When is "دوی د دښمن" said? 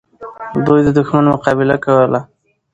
0.65-1.25